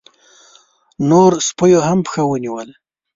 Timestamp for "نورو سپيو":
1.09-1.79